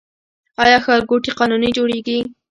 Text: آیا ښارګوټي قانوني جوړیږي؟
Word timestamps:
آیا 0.63 0.77
ښارګوټي 0.85 1.31
قانوني 1.39 1.69
جوړیږي؟ 1.77 2.19